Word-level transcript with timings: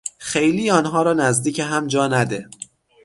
خیلی 0.17 0.69
آنها 0.69 1.01
را 1.01 1.13
نزدیک 1.13 1.59
هم 1.59 1.87
جا 1.87 2.07
نده. 2.07 2.49